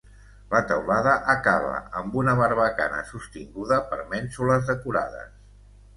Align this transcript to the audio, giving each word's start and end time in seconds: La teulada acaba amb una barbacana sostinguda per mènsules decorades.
La 0.53 0.59
teulada 0.69 1.11
acaba 1.33 1.75
amb 2.01 2.17
una 2.21 2.35
barbacana 2.41 3.03
sostinguda 3.13 3.81
per 3.93 4.01
mènsules 4.15 4.65
decorades. 4.71 5.33